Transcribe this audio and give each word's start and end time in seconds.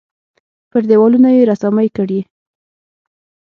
پر 0.69 0.81
دېوالونو 0.89 1.29
یې 1.35 1.47
رسامۍ 1.51 1.87
کړي. 1.97 2.19